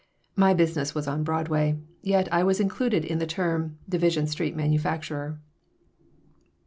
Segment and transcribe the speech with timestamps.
[0.35, 5.39] My business was on Broadway, yet I was included in the term, "Division Street manufacturer."